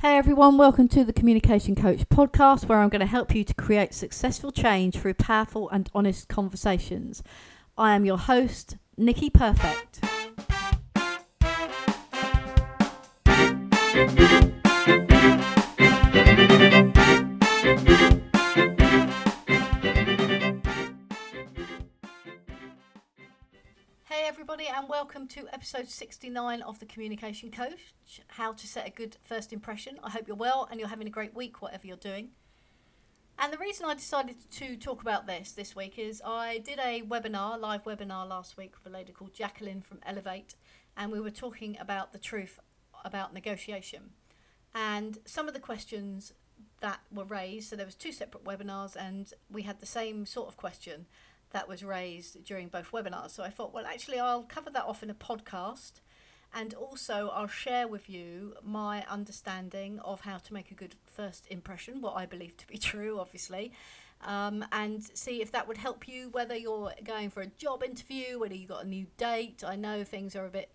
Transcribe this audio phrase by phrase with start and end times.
[0.00, 3.52] Hey everyone, welcome to the Communication Coach podcast where I'm going to help you to
[3.52, 7.20] create successful change through powerful and honest conversations.
[7.76, 9.98] I am your host, Nicky Perfect.
[24.58, 27.92] Everybody, and welcome to episode 69 of the Communication Coach
[28.26, 30.00] How to Set a Good First Impression.
[30.02, 32.30] I hope you're well and you're having a great week, whatever you're doing.
[33.38, 37.02] And the reason I decided to talk about this this week is I did a
[37.02, 40.56] webinar, live webinar last week with a lady called Jacqueline from Elevate,
[40.96, 42.58] and we were talking about the truth
[43.04, 44.10] about negotiation.
[44.74, 46.32] And some of the questions
[46.80, 50.48] that were raised, so there was two separate webinars and we had the same sort
[50.48, 51.06] of question
[51.52, 53.30] that was raised during both webinars.
[53.30, 56.00] So I thought, well, actually, I'll cover that off in a podcast.
[56.54, 61.46] And also, I'll share with you my understanding of how to make a good first
[61.50, 63.72] impression, what I believe to be true, obviously,
[64.22, 68.38] um, and see if that would help you, whether you're going for a job interview,
[68.38, 69.62] whether you've got a new date.
[69.66, 70.70] I know things are a bit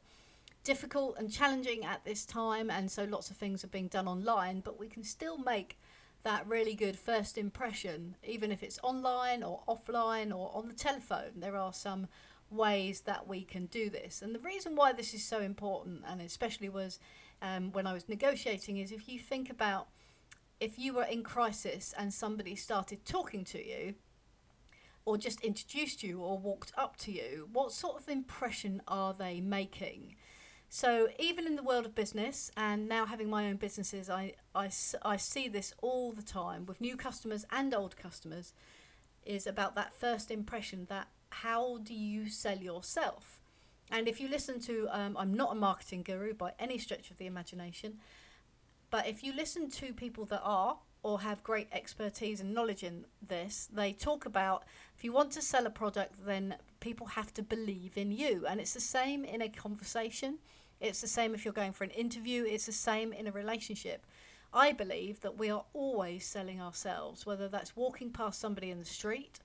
[0.64, 4.62] difficult and challenging at this time, and so lots of things are being done online,
[4.62, 5.78] but we can still make
[6.24, 11.32] that really good first impression, even if it's online or offline or on the telephone.
[11.36, 12.08] There are some
[12.50, 14.22] ways that we can do this.
[14.22, 17.00] And the reason why this is so important, and especially was
[17.42, 19.88] um, when I was negotiating, is if you think about
[20.60, 23.96] if you were in crisis and somebody started talking to you,
[25.06, 29.42] or just introduced you or walked up to you, what sort of impression are they
[29.42, 30.16] making?
[30.76, 34.72] So even in the world of business and now having my own businesses, I, I,
[35.04, 38.54] I see this all the time with new customers and old customers
[39.24, 43.40] is about that first impression that how do you sell yourself?
[43.92, 47.20] And if you listen to, um, I'm not a marketing guru by any stretch of
[47.20, 48.00] the imagination,
[48.90, 53.06] but if you listen to people that are or have great expertise and knowledge in
[53.22, 54.64] this, they talk about
[54.98, 58.48] if you want to sell a product, then people have to believe in you.
[58.50, 60.40] And it's the same in a conversation.
[60.84, 64.06] It's the same if you're going for an interview, it's the same in a relationship.
[64.54, 68.86] I believe that we are always selling ourselves, whether that's walking past somebody in the
[68.86, 69.40] street,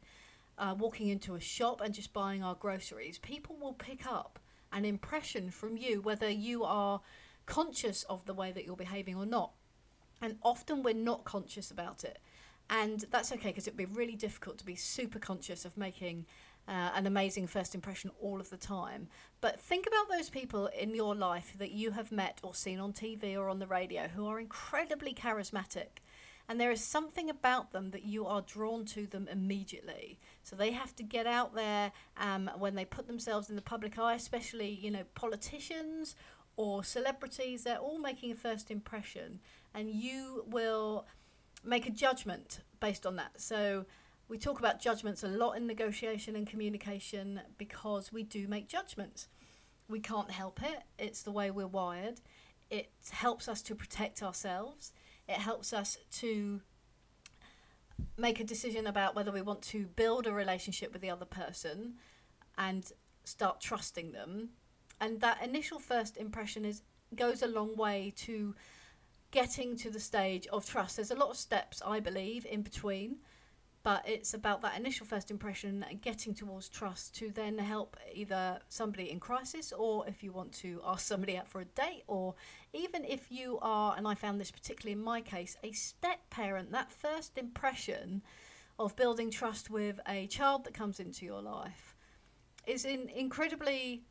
[0.58, 3.18] uh, walking into a shop and just buying our groceries.
[3.18, 4.40] People will pick up
[4.72, 7.02] an impression from you, whether you are
[7.46, 9.52] conscious of the way that you're behaving or not.
[10.20, 12.18] And often we're not conscious about it.
[12.68, 16.26] And that's okay because it'd be really difficult to be super conscious of making
[16.68, 19.08] uh, an amazing first impression all of the time.
[19.40, 22.92] But think about those people in your life that you have met or seen on
[22.92, 26.02] TV or on the radio who are incredibly charismatic.
[26.48, 30.18] And there is something about them that you are drawn to them immediately.
[30.42, 33.98] So they have to get out there um, when they put themselves in the public
[33.98, 36.16] eye, especially, you know, politicians
[36.56, 37.64] or celebrities.
[37.64, 39.40] They're all making a first impression.
[39.74, 41.06] And you will
[41.64, 43.40] make a judgment based on that.
[43.40, 43.84] So
[44.28, 49.28] we talk about judgments a lot in negotiation and communication because we do make judgments.
[49.88, 52.20] We can't help it, it's the way we're wired.
[52.70, 54.92] It helps us to protect ourselves,
[55.26, 56.60] it helps us to
[58.16, 61.94] make a decision about whether we want to build a relationship with the other person
[62.56, 62.92] and
[63.24, 64.50] start trusting them.
[65.00, 66.82] And that initial first impression is
[67.14, 68.54] goes a long way to
[69.30, 70.96] getting to the stage of trust.
[70.96, 73.16] There's a lot of steps, I believe, in between
[73.88, 78.58] but it's about that initial first impression and getting towards trust to then help either
[78.68, 82.34] somebody in crisis or if you want to ask somebody out for a date or
[82.74, 86.70] even if you are and i found this particularly in my case a step parent
[86.70, 88.20] that first impression
[88.78, 91.96] of building trust with a child that comes into your life
[92.66, 94.02] is in incredibly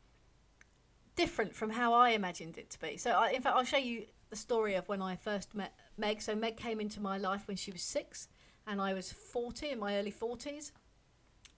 [1.16, 2.98] different from how i imagined it to be.
[2.98, 6.20] So I, in fact i'll show you the story of when i first met meg.
[6.24, 8.28] So meg came into my life when she was six
[8.68, 10.72] and I was 40 in my early 40s.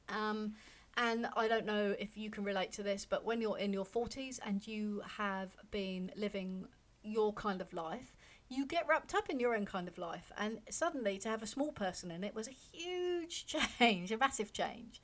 [0.07, 0.53] Um,
[0.95, 3.85] and I don't know if you can relate to this, but when you're in your
[3.85, 6.67] 40s and you have been living
[7.03, 8.15] your kind of life,
[8.49, 10.31] you get wrapped up in your own kind of life.
[10.37, 13.45] And suddenly to have a small person in it was a huge
[13.79, 15.01] change, a massive change.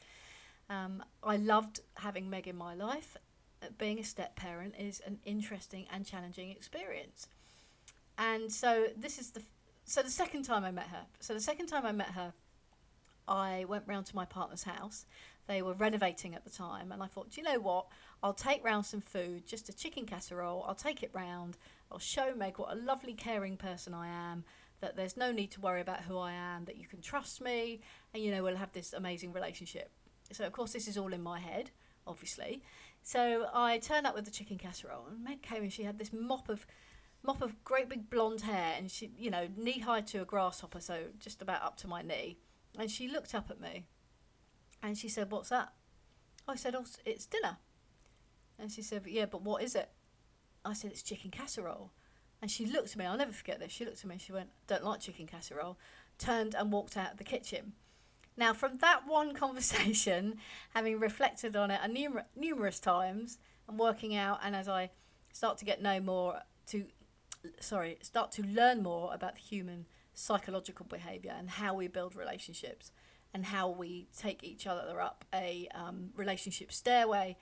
[0.69, 3.17] Um, I loved having Meg in my life.
[3.61, 7.27] Uh, being a step parent is an interesting and challenging experience.
[8.17, 9.43] And so this is the
[9.85, 12.33] so the second time I met her, so the second time I met her,
[13.27, 15.05] I went round to my partner's house.
[15.47, 17.85] They were renovating at the time, and I thought, do you know what?
[18.23, 20.65] I'll take round some food, just a chicken casserole.
[20.67, 21.57] I'll take it round.
[21.91, 24.43] I'll show Meg what a lovely, caring person I am.
[24.81, 26.65] That there's no need to worry about who I am.
[26.65, 27.81] That you can trust me,
[28.13, 29.91] and you know we'll have this amazing relationship.
[30.31, 31.69] So of course this is all in my head,
[32.07, 32.63] obviously.
[33.03, 36.11] So I turned up with the chicken casserole, and Meg came and she had this
[36.11, 36.65] mop of
[37.25, 40.79] mop of great big blonde hair, and she, you know, knee high to a grasshopper,
[40.79, 42.37] so just about up to my knee.
[42.77, 43.85] And she looked up at me,
[44.81, 45.73] and she said, "What's that?"
[46.47, 47.57] I said, "Oh, it's dinner."
[48.59, 49.89] And she said, "Yeah, but what is it?"
[50.63, 51.91] I said, "It's chicken casserole."
[52.41, 53.05] And she looked at me.
[53.05, 53.71] I'll never forget this.
[53.71, 54.15] She looked at me.
[54.15, 55.77] and She went, "Don't like chicken casserole."
[56.17, 57.73] Turned and walked out of the kitchen.
[58.37, 60.37] Now, from that one conversation,
[60.73, 63.37] having reflected on it a numer- numerous times
[63.67, 64.91] and working out, and as I
[65.33, 66.85] start to get no more to,
[67.59, 72.91] sorry, start to learn more about the human psychological behaviour and how we build relationships
[73.33, 77.35] and how we take each other up a um, relationship stairway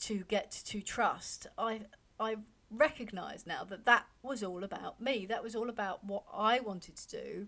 [0.00, 1.46] to get to trust.
[1.58, 1.82] I
[2.20, 2.36] I
[2.70, 5.26] recognise now that that was all about me.
[5.26, 7.46] That was all about what I wanted to do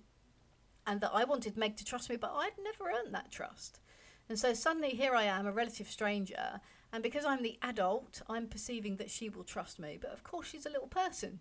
[0.86, 3.80] and that I wanted Meg to trust me, but I'd never earned that trust.
[4.28, 6.60] And so suddenly here I am, a relative stranger,
[6.92, 9.98] and because I'm the adult, I'm perceiving that she will trust me.
[10.00, 11.40] But of course, she's a little person.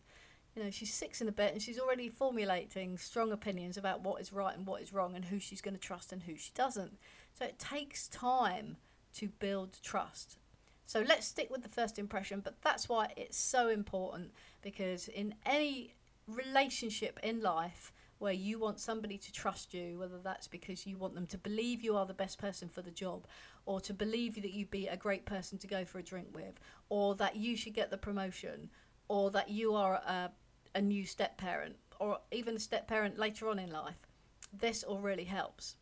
[0.56, 4.20] You know, she's six in a bit and she's already formulating strong opinions about what
[4.20, 6.52] is right and what is wrong and who she's going to trust and who she
[6.56, 6.98] doesn't.
[7.34, 8.78] So it takes time
[9.16, 10.38] to build trust.
[10.86, 15.36] So let's stick with the first impression, but that's why it's so important because in
[15.46, 15.94] any
[16.28, 21.14] relationship in life, where you want somebody to trust you, whether that's because you want
[21.14, 23.28] them to believe you are the best person for the job,
[23.68, 26.58] or to believe that you'd be a great person to go for a drink with,
[26.90, 28.70] or that you should get the promotion,
[29.10, 30.32] or that you are a,
[30.74, 34.08] a new step parent, or even a step parent later on in life.
[34.54, 35.76] This all really helps.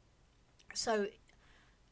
[0.73, 1.07] So,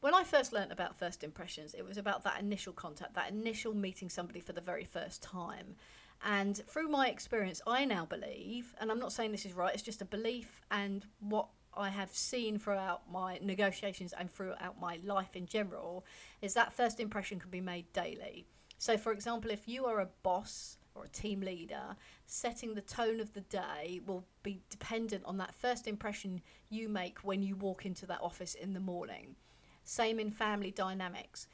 [0.00, 3.72] when I first learnt about first impressions, it was about that initial contact, that initial
[3.72, 5.76] meeting somebody for the very first time.
[6.24, 9.82] And through my experience, I now believe, and I'm not saying this is right, it's
[9.82, 15.36] just a belief and what I have seen throughout my negotiations and throughout my life
[15.36, 16.04] in general,
[16.42, 18.46] is that first impression can be made daily.
[18.78, 23.20] So, for example, if you are a boss or a team leader, setting the tone
[23.20, 27.86] of the day will be dependent on that first impression you make when you walk
[27.86, 29.36] into that office in the morning.
[29.82, 31.48] Same in family dynamics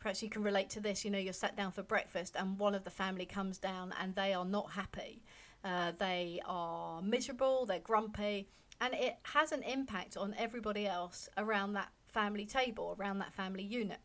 [0.00, 1.04] perhaps you can relate to this.
[1.04, 4.14] You know, you're sat down for breakfast and one of the family comes down and
[4.14, 5.22] they are not happy.
[5.62, 8.48] Uh, they are miserable, they're grumpy,
[8.80, 13.62] and it has an impact on everybody else around that family table, around that family
[13.62, 14.00] unit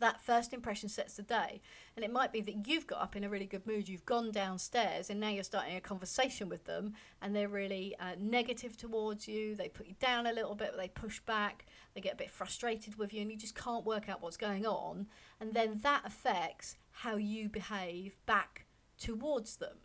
[0.00, 1.60] that first impression sets the day.
[1.94, 4.30] And it might be that you've got up in a really good mood, you've gone
[4.30, 9.26] downstairs, and now you're starting a conversation with them, and they're really uh, negative towards
[9.26, 9.54] you.
[9.54, 12.96] They put you down a little bit, they push back, they get a bit frustrated
[12.96, 15.06] with you, and you just can't work out what's going on.
[15.40, 18.66] And then that affects how you behave back
[18.98, 19.76] towards them.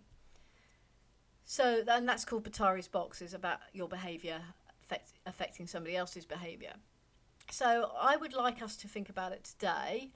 [1.51, 4.39] So, and that's called Betari's box, is about your behaviour
[4.81, 6.75] affect, affecting somebody else's behaviour.
[7.49, 10.13] So I would like us to think about it today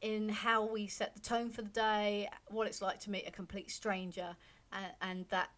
[0.00, 3.32] in how we set the tone for the day, what it's like to meet a
[3.32, 4.36] complete stranger,
[4.72, 5.50] and, and that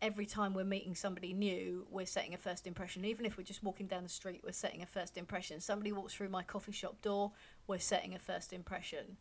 [0.00, 3.04] every time we're meeting somebody new, we're setting a first impression.
[3.04, 5.60] Even if we're just walking down the street, we're setting a first impression.
[5.60, 7.30] Somebody walks through my coffee shop door,
[7.68, 9.18] we're setting a first impression.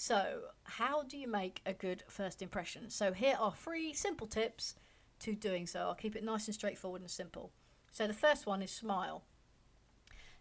[0.00, 2.88] So, how do you make a good first impression?
[2.88, 4.76] So, here are three simple tips
[5.18, 5.80] to doing so.
[5.80, 7.50] I'll keep it nice and straightforward and simple.
[7.90, 9.24] So, the first one is smile.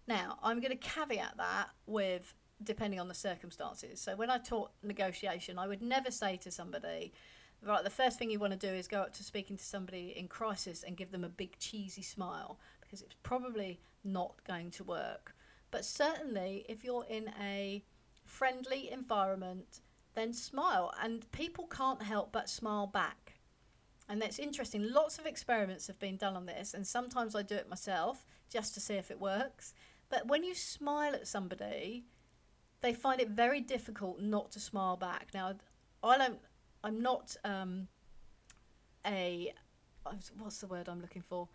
[0.08, 4.00] Now, I'm going to caveat that with depending on the circumstances.
[4.00, 7.12] So, when I taught negotiation, I would never say to somebody,
[7.66, 10.14] right, the first thing you want to do is go up to speaking to somebody
[10.16, 14.84] in crisis and give them a big cheesy smile because it's probably not going to
[14.84, 15.34] work.
[15.72, 17.84] But certainly, if you're in a
[18.28, 19.82] friendly environment,
[20.14, 20.94] then smile.
[21.02, 23.40] And people can't help but smile back.
[24.10, 24.92] And that's interesting.
[24.92, 28.74] Lots of experiments have been done on this, and sometimes I do it myself just
[28.76, 29.74] to see if it works.
[30.10, 32.06] But when you smile at somebody,
[32.82, 35.30] they find it very difficult not to smile back.
[35.34, 35.56] Now,
[36.04, 36.40] I don't.
[36.84, 37.88] I'm not um,
[39.06, 39.54] a.
[40.38, 41.50] What's the word I'm looking for?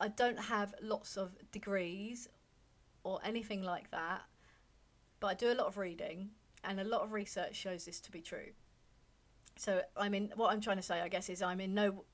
[0.00, 2.28] I don't have lots of degrees
[3.04, 4.22] or anything like that,
[5.20, 6.30] but I do a lot of reading,
[6.64, 8.50] and a lot of research shows this to be true.
[9.56, 12.04] So, I mean, what I'm trying to say, I guess, is I'm in no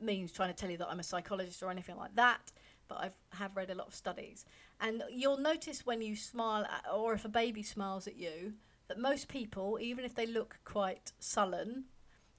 [0.00, 2.52] means trying to tell you that I'm a psychologist or anything like that
[2.88, 4.44] but I have read a lot of studies.
[4.80, 8.54] And you'll notice when you smile, at, or if a baby smiles at you,
[8.88, 11.84] that most people, even if they look quite sullen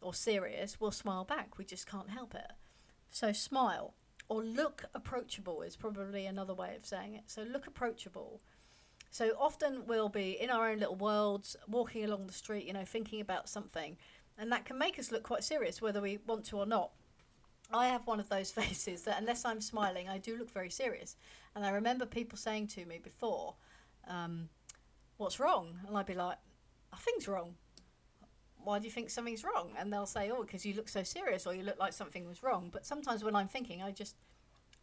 [0.02, 1.58] or serious, will smile back.
[1.58, 2.52] We just can't help it.
[3.10, 3.96] So smile
[4.30, 7.24] or look approachable is probably another way of saying it.
[7.28, 8.42] So look approachable.
[9.18, 12.86] So often we'll be in our own little worlds, walking along the street, you know,
[12.86, 13.98] thinking about something,
[14.38, 16.92] and that can make us look quite serious, whether we want to or not.
[17.74, 21.16] I have one of those faces that unless I'm smiling, I do look very serious.
[21.56, 23.56] And I remember people saying to me before,
[24.08, 24.50] um,
[25.18, 26.38] "What's wrong?" And I'd be like,
[26.92, 27.56] "Nothing's wrong."
[28.64, 29.72] why do you think something's wrong?
[29.80, 32.44] And they'll say, oh, because you look so serious or you look like something was
[32.44, 32.70] wrong.
[32.70, 34.18] But sometimes when I'm thinking, I just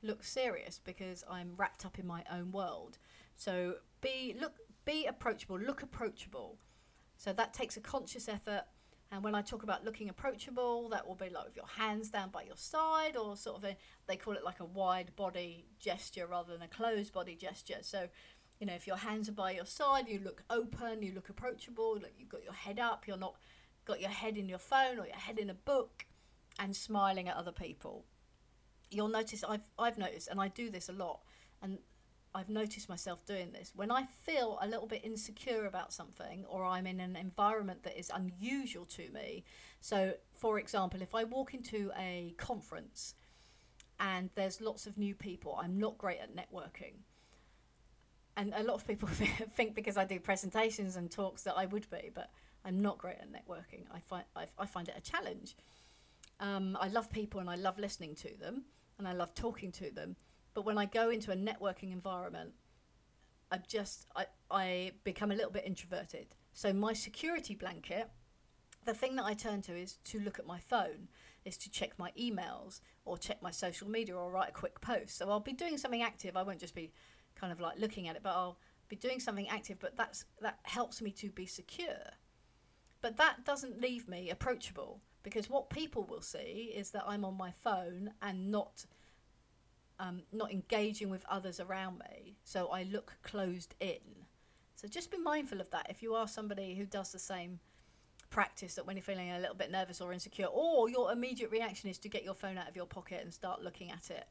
[0.03, 2.97] look serious because I'm wrapped up in my own world.
[3.37, 3.75] So
[4.05, 4.53] be look
[4.85, 6.59] be approachable, look approachable.
[7.17, 8.65] So that takes a conscious effort.
[9.11, 12.31] And when I talk about looking approachable, that will be like with your hands down
[12.31, 16.27] by your side, or sort of a, they call it like a wide body gesture
[16.27, 17.79] rather than a closed body gesture.
[17.83, 18.09] So,
[18.59, 21.95] you know, if your hands are by your side, you look open, you look approachable,
[22.03, 23.37] like you've got your head up, you're not
[23.85, 26.07] got your head in your phone or your head in a book,
[26.59, 28.05] and smiling at other people.
[28.91, 31.21] You'll notice I've I've noticed, and I do this a lot,
[31.63, 31.79] and
[32.35, 33.73] I've noticed myself doing this.
[33.77, 37.99] When I feel a little bit insecure about something or I'm in an environment that
[37.99, 39.45] is unusual to me.
[39.81, 43.15] So, for example, if I walk into a conference
[44.01, 46.95] and there's lots of new people, I'm not great at networking.
[48.37, 49.09] And a lot of people
[49.55, 52.31] think because I do presentations and talks that I would be, but
[52.65, 53.85] I'm not great at networking.
[53.93, 55.55] I find, I, I find it a challenge.
[56.41, 58.65] Um, I love people and I love listening to them
[58.99, 60.17] and I love talking to them
[60.55, 62.53] but when I go into a networking environment,
[63.51, 66.35] I just I, I become a little bit introverted.
[66.53, 68.09] So my security blanket,
[68.85, 71.09] the thing that I turn to is to look at my phone,
[71.45, 75.19] is to check my emails or check my social media or write a quick post.
[75.19, 76.37] So I'll be doing something active.
[76.37, 76.93] I won't just be
[77.35, 78.59] kind of like looking at it, but I'll
[78.89, 79.79] be doing something active.
[79.81, 82.13] But that's that helps me to be secure.
[83.03, 87.37] But that doesn't leave me approachable because what people will see is that I'm on
[87.37, 88.87] my phone and not
[89.99, 92.37] um, not engaging with others around me.
[92.45, 94.27] So I look closed in.
[94.77, 95.87] So just be mindful of that.
[95.89, 97.61] If you are somebody who does the same
[98.31, 101.89] practice, that when you're feeling a little bit nervous or insecure, or your immediate reaction
[101.89, 104.27] is to get your phone out of your pocket and start looking at it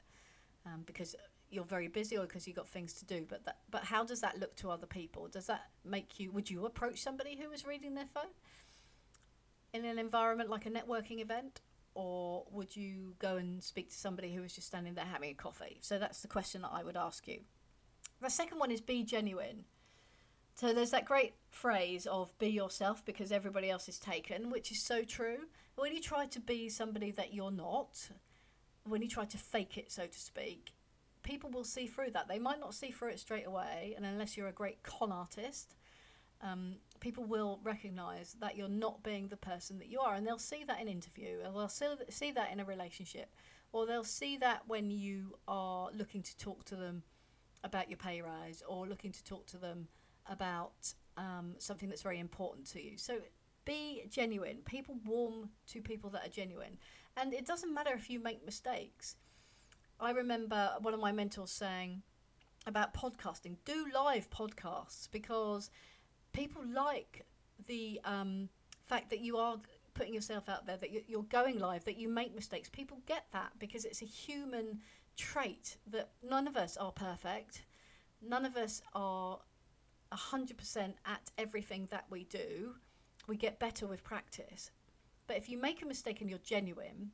[0.66, 1.16] um, because
[1.50, 3.26] you're very busy or because you've got things to do.
[3.28, 5.28] But that, but how does that look to other people?
[5.28, 6.32] Does that make you?
[6.32, 8.32] Would you approach somebody who was reading their phone
[9.74, 11.62] in an environment like a networking event?
[11.96, 15.34] Or would you go and speak to somebody who was just standing there having a
[15.34, 15.78] coffee?
[15.82, 17.40] So that's the question that I would ask you.
[18.22, 19.66] The second one is be genuine.
[20.56, 24.82] So there's that great phrase of be yourself because everybody else is taken, which is
[24.82, 25.48] so true.
[25.76, 28.10] When you try to be somebody that you're not,
[28.86, 30.74] when you try to fake it, so to speak,
[31.24, 32.28] people will see through that.
[32.28, 35.74] They might not see through it straight away, and unless you're a great con artist,
[36.42, 40.40] um, people will recognize that you're not being the person that you are, and they'll
[40.40, 41.68] see that in interview, or they'll
[42.10, 43.36] see, that in a relationship,
[43.74, 47.04] or they'll see that when you are looking to talk to them
[47.62, 49.90] about your pay rise, or looking to talk to them
[50.28, 52.98] about um, something that's very important to you.
[52.98, 53.18] So
[53.66, 54.60] be genuine.
[54.64, 56.78] People warm to people that are genuine,
[57.18, 59.18] and it doesn't matter if you make mistakes.
[60.00, 62.02] I remember one of my mentors saying
[62.66, 65.70] about podcasting do live podcasts because
[66.34, 67.26] people like
[67.68, 68.50] the um,
[68.84, 69.58] fact that you are
[69.94, 72.70] putting yourself out there, that you're going live, that you make mistakes.
[72.70, 74.80] People get that because it's a human
[75.16, 77.64] trait that none of us are perfect.
[78.22, 79.40] None of us are
[80.12, 82.76] 100% at everything that we do.
[83.28, 84.72] We get better with practice.
[85.28, 87.12] But if you make a mistake and you're genuine,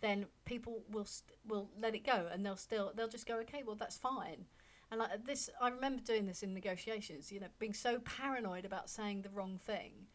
[0.00, 3.62] then people will st- will let it go and they'll still they'll just go okay
[3.66, 4.44] well that's fine
[4.90, 7.30] and like this, I remember doing this in negotiations.
[7.30, 10.06] You know, being so paranoid about saying the wrong thing.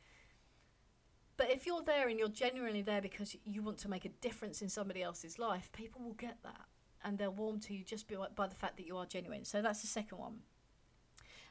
[1.37, 4.61] But if you're there and you're genuinely there because you want to make a difference
[4.61, 6.65] in somebody else's life, people will get that,
[7.03, 9.43] and they'll warm to you just by, the fact that you are genuine.
[9.43, 10.39] So that's the second one.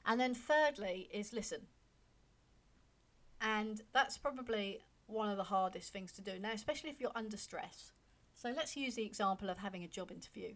[0.06, 1.62] And then thirdly is listen.
[3.40, 7.36] And that's probably one of the hardest things to do now, especially if you're under
[7.36, 7.92] stress.
[8.34, 10.54] So let's use the example of having a job interview.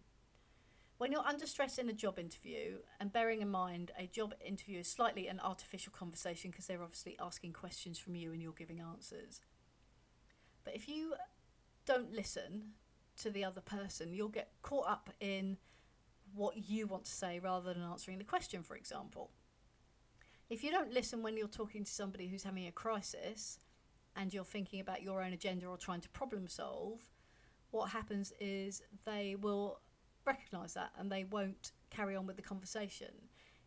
[0.99, 4.81] When you're under stress in a job interview, and bearing in mind a job interview
[4.81, 8.81] is slightly an artificial conversation because they're obviously asking questions from you and you're giving
[8.81, 9.43] answers.
[10.65, 11.15] But if you
[11.85, 12.73] don't listen
[13.19, 15.59] to the other person, you'll get caught up in
[16.35, 19.31] what you want to say rather than answering the question, for example.
[20.49, 23.59] If you don't listen when you're talking to somebody who's having a crisis
[24.17, 27.01] and you're thinking about your own agenda or trying to problem solve,
[27.71, 29.81] what happens is they will
[30.27, 33.13] recognise that and they won't carry on with the conversation.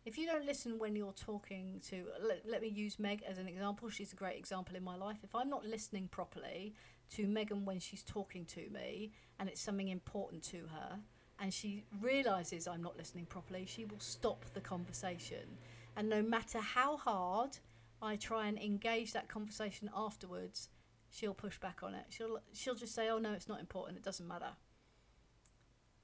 [0.06, 3.46] If you don't listen when you're talking to, let, let me use Meg as an
[3.46, 3.90] example.
[3.90, 5.18] She's a great example in my life.
[5.22, 6.74] If I'm not listening properly
[7.16, 11.00] to Megan when she's talking to me and it's something important to her,
[11.40, 15.58] and she realizes I'm not listening properly, she will stop the conversation.
[15.96, 17.58] And no matter how hard
[18.02, 20.68] I try and engage that conversation afterwards,
[21.10, 22.04] she'll push back on it.
[22.10, 23.98] She'll she'll just say, "Oh no, it's not important.
[23.98, 24.52] It doesn't matter."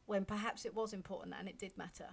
[0.07, 2.09] When perhaps it was important and it did matter.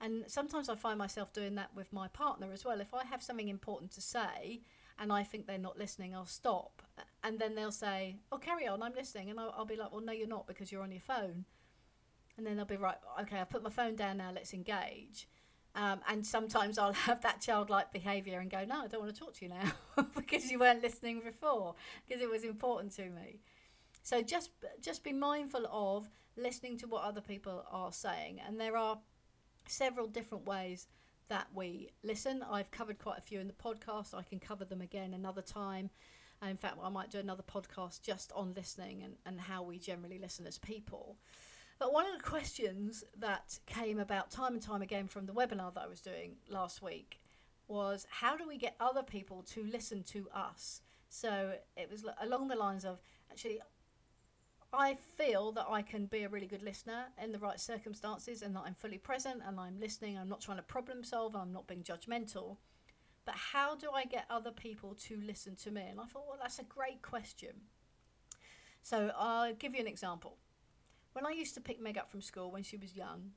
[0.00, 2.80] And sometimes I find myself doing that with my partner as well.
[2.80, 4.62] If I have something important to say
[4.98, 6.82] and I think they're not listening, I'll stop
[7.22, 10.00] and then they'll say, "Oh, carry on, I'm listening," and I'll, I'll be like, "Well,
[10.00, 11.44] no, you're not because you're on your phone."
[12.36, 14.30] And then they'll be right, okay, I put my phone down now.
[14.34, 15.28] Let's engage.
[15.74, 19.20] Um, and sometimes I'll have that childlike behaviour and go, no, I don't want to
[19.20, 19.72] talk to you now
[20.16, 21.74] because you weren't listening before
[22.08, 23.40] because it was important to me.
[24.02, 28.76] So just just be mindful of listening to what other people are saying, and there
[28.76, 28.98] are
[29.66, 30.88] several different ways
[31.28, 32.42] that we listen.
[32.42, 34.14] I've covered quite a few in the podcast.
[34.14, 35.90] I can cover them again another time.
[36.46, 40.18] In fact, I might do another podcast just on listening and, and how we generally
[40.18, 41.18] listen as people.
[41.78, 45.72] But one of the questions that came about time and time again from the webinar
[45.74, 47.20] that I was doing last week
[47.68, 50.82] was how do we get other people to listen to us?
[51.08, 53.60] So it was along the lines of actually,
[54.72, 58.54] I feel that I can be a really good listener in the right circumstances and
[58.54, 60.16] that I'm fully present and I'm listening.
[60.16, 62.58] I'm not trying to problem solve, and I'm not being judgmental.
[63.24, 65.82] But how do I get other people to listen to me?
[65.90, 67.54] And I thought, well, that's a great question.
[68.82, 70.38] So I'll give you an example
[71.12, 73.32] when I used to pick Meg up from school when she was young,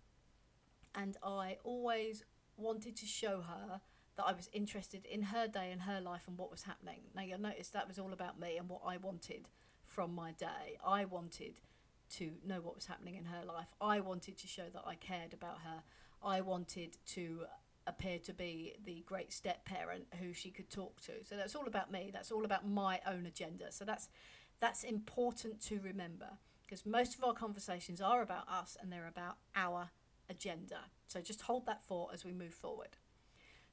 [0.96, 2.24] and I always
[2.56, 3.82] wanted to show her
[4.16, 7.02] that I was interested in her day and her life and what was happening.
[7.16, 9.48] Now you'll notice that was all about me and what I wanted
[9.93, 10.77] from my day.
[10.85, 11.59] I wanted
[12.15, 13.73] to know what was happening in her life.
[13.79, 15.83] I wanted to show that I cared about her.
[16.23, 17.45] I wanted to
[17.85, 21.12] appear to be the great step parent who she could talk to.
[21.23, 22.09] So that's all about me.
[22.12, 23.71] That's all about my own agenda.
[23.71, 24.09] So that's
[24.59, 26.29] that's important to remember
[26.63, 29.89] because most of our conversations are about us and they're about our
[30.29, 30.79] agenda.
[31.07, 32.97] So just hold that thought as we move forward.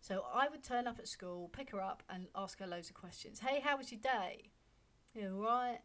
[0.00, 2.94] So I would turn up at school, pick her up, and ask her loads of
[2.94, 3.40] questions.
[3.40, 4.50] Hey, how was your day?
[5.14, 5.80] You all right?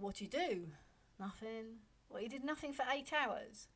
[0.00, 0.68] What do you do?
[1.18, 1.80] Nothing.
[2.08, 3.68] Well, you did nothing for eight hours?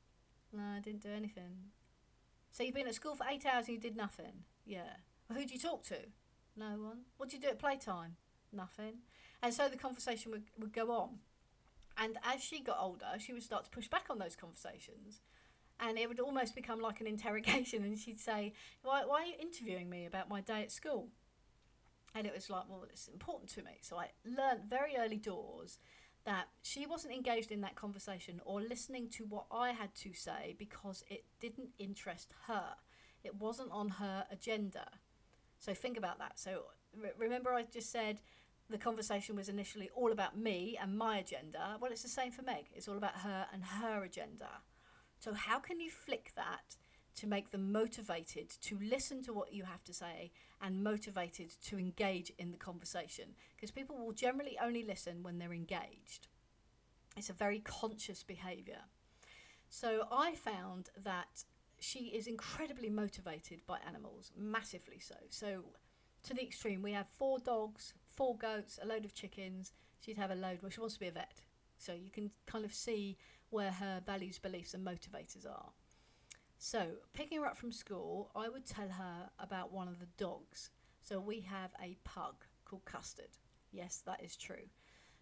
[0.52, 1.70] No, I didn't do anything.
[2.50, 4.44] So you've been at school for eight hours and you did nothing?
[4.64, 4.96] Yeah.
[5.28, 5.98] Well, who did you talk to?
[6.56, 7.02] No one.
[7.16, 8.16] What did you do at playtime?
[8.52, 8.98] Nothing.
[9.42, 11.18] And so the conversation would, would go on.
[11.98, 15.20] And as she got older, she would start to push back on those conversations.
[15.80, 17.84] And it would almost become like an interrogation.
[17.84, 21.08] And she'd say, why, why are you interviewing me about my day at school?
[22.14, 23.72] And it was like, well, it's important to me.
[23.80, 25.78] So I learned very early doors
[26.24, 30.54] that she wasn't engaged in that conversation or listening to what I had to say
[30.58, 32.76] because it didn't interest her.
[33.22, 34.87] It wasn't on her agenda.
[35.58, 36.38] So think about that.
[36.38, 36.64] So
[36.98, 38.20] re- remember, I just said
[38.70, 41.76] the conversation was initially all about me and my agenda.
[41.80, 42.66] Well, it's the same for Meg.
[42.74, 44.48] It's all about her and her agenda.
[45.18, 46.76] So, how can you flick that
[47.16, 51.79] to make them motivated to listen to what you have to say and motivated to
[51.79, 53.35] engage in the conversation?
[53.57, 56.29] Because people will generally only listen when they're engaged.
[57.16, 58.83] It's a very conscious behavior.
[59.68, 61.44] So, I found that
[61.81, 65.16] she is incredibly motivated by animals, massively so.
[65.31, 65.64] So,
[66.24, 66.83] to the extreme.
[66.83, 69.72] We have four dogs, four goats, a load of chickens.
[70.00, 70.59] She'd have a load.
[70.62, 71.42] Well, she wants to be a vet,
[71.79, 73.16] so you can kind of see
[73.50, 75.70] where her values, beliefs, and motivators are.
[76.58, 80.70] So, picking her up from school, I would tell her about one of the dogs.
[81.02, 83.36] So, we have a pug called Custard.
[83.70, 84.68] Yes, that is true.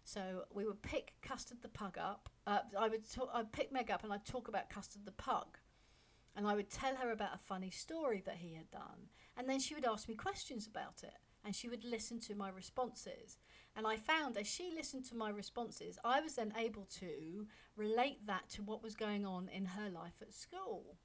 [0.05, 2.29] So, we would pick Custard the pug up.
[2.47, 5.57] Uh, I would talk, I'd pick Meg up and I'd talk about Custard the pug
[6.35, 9.09] and I would tell her about a funny story that he had done.
[9.37, 11.13] And then she would ask me questions about it
[11.45, 13.37] and she would listen to my responses.
[13.75, 18.25] And I found as she listened to my responses, I was then able to relate
[18.27, 20.97] that to what was going on in her life at school.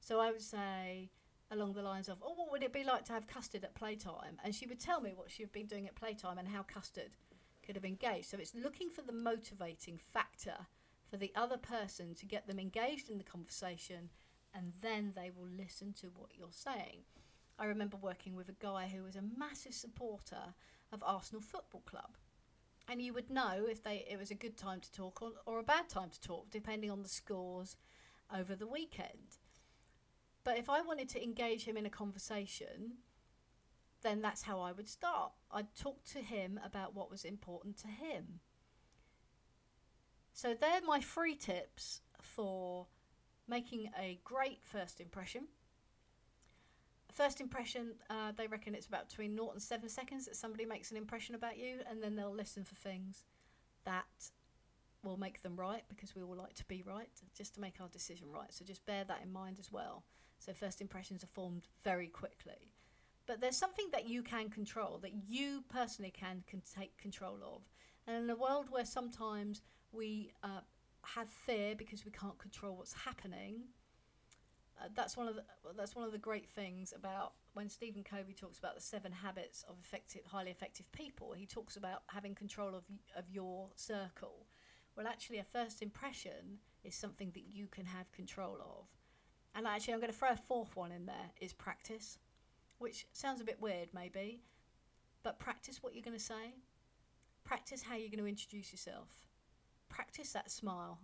[0.00, 1.10] So I would say,
[1.50, 4.38] along the lines of, Oh, what would it be like to have custard at playtime?
[4.42, 7.10] And she would tell me what she had been doing at playtime and how custard
[7.64, 8.30] could have engaged.
[8.30, 10.66] So it's looking for the motivating factor
[11.10, 14.10] for the other person to get them engaged in the conversation
[14.54, 17.02] and then they will listen to what you're saying.
[17.58, 20.54] I remember working with a guy who was a massive supporter
[20.92, 22.16] of Arsenal Football Club.
[22.88, 25.58] And you would know if they it was a good time to talk or, or
[25.58, 27.76] a bad time to talk, depending on the scores
[28.34, 29.38] over the weekend.
[30.44, 32.94] But if I wanted to engage him in a conversation,
[34.02, 35.32] then that's how I would start.
[35.50, 38.40] I'd talk to him about what was important to him.
[40.32, 42.86] So they're my three tips for
[43.46, 45.48] making a great first impression.
[47.12, 50.90] First impression, uh, they reckon it's about between 0 and 7 seconds that somebody makes
[50.90, 53.24] an impression about you, and then they'll listen for things
[53.84, 54.30] that
[55.02, 57.88] will make them right because we all like to be right, just to make our
[57.88, 58.52] decision right.
[58.52, 60.04] So just bear that in mind as well.
[60.40, 62.72] So first impressions are formed very quickly.
[63.26, 67.62] But there's something that you can control, that you personally can, can take control of.
[68.06, 70.62] And in a world where sometimes we uh,
[71.04, 73.64] have fear because we can't control what's happening,
[74.80, 75.44] uh, that's one of the
[75.76, 79.62] that's one of the great things about when Stephen Covey talks about the seven habits
[79.68, 81.32] of effective, highly effective people.
[81.32, 84.46] He talks about having control of of your circle.
[84.96, 88.86] Well, actually, a first impression is something that you can have control of.
[89.54, 92.18] And actually, I'm going to throw a fourth one in there is practice,
[92.78, 94.42] which sounds a bit weird, maybe,
[95.22, 96.54] but practice what you're going to say.
[97.44, 99.08] Practice how you're going to introduce yourself.
[99.88, 101.00] Practice that smile.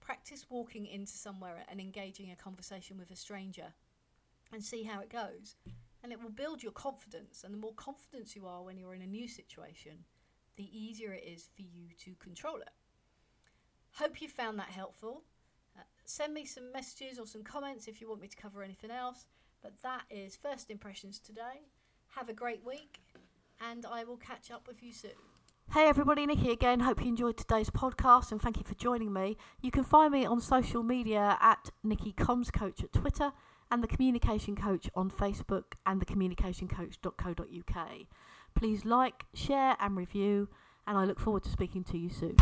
[0.00, 3.74] Practice walking into somewhere and engaging a conversation with a stranger
[4.52, 5.56] and see how it goes.
[6.02, 7.44] And it will build your confidence.
[7.44, 10.04] And the more confident you are when you're in a new situation,
[10.56, 12.70] the easier it is for you to control it.
[13.92, 15.24] Hope you found that helpful.
[16.10, 19.26] Send me some messages or some comments if you want me to cover anything else.
[19.62, 21.62] But that is first impressions today.
[22.16, 23.00] Have a great week,
[23.60, 25.12] and I will catch up with you soon.
[25.72, 26.80] Hey everybody, Nicky again.
[26.80, 29.36] Hope you enjoyed today's podcast and thank you for joining me.
[29.60, 33.30] You can find me on social media at Nicky Comms Coach at Twitter
[33.70, 37.88] and the Communication Coach on Facebook and thecommunicationcoach.co.uk.
[38.56, 40.48] Please like, share, and review,
[40.88, 42.34] and I look forward to speaking to you soon.